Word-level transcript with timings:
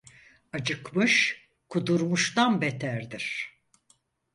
Acıkmış 0.53 1.45
kudurmuştan 1.69 2.61
beterdir. 2.61 3.57